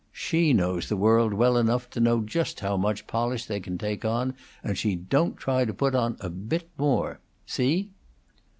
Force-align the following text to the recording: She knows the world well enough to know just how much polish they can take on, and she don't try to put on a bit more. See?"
She 0.11 0.51
knows 0.51 0.89
the 0.89 0.97
world 0.97 1.31
well 1.31 1.57
enough 1.57 1.87
to 1.91 1.99
know 1.99 2.21
just 2.21 2.61
how 2.61 2.75
much 2.75 3.05
polish 3.05 3.45
they 3.45 3.59
can 3.59 3.77
take 3.77 4.03
on, 4.03 4.33
and 4.63 4.75
she 4.75 4.95
don't 4.95 5.37
try 5.37 5.63
to 5.63 5.75
put 5.75 5.93
on 5.93 6.17
a 6.19 6.27
bit 6.27 6.67
more. 6.75 7.19
See?" 7.45 7.91